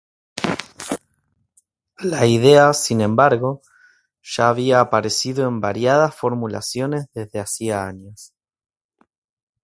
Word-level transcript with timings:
La 1.99 2.25
idea 2.25 2.73
sin 2.73 3.01
embargo 3.01 3.61
ya 4.23 4.49
había 4.49 4.79
aparecido 4.79 5.47
en 5.47 5.61
variadas 5.61 6.15
formulaciones 6.15 7.05
desde 7.13 7.39
hacía 7.39 7.85
años. 7.85 8.33